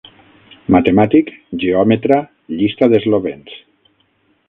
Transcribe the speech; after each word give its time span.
Matemàtic, 0.75 1.29
Geòmetra, 1.65 2.19
Llista 2.57 2.91
d'eslovens. 2.95 3.57